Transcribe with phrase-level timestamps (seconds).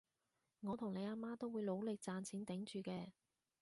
[0.61, 3.11] 我同你阿媽都會努力賺錢頂住嘅